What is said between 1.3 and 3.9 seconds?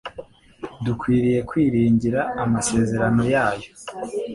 kwiringira amasezerano yayo.